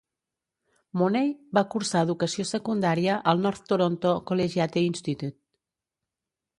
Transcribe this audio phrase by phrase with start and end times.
[1.01, 5.35] Money va cursar educació secundària al North Toronto Collegiate Institute.